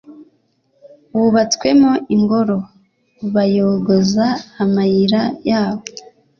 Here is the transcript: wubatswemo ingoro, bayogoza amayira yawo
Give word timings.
wubatswemo 1.15 1.91
ingoro, 2.15 2.57
bayogoza 3.33 4.27
amayira 4.63 5.21
yawo 5.49 5.83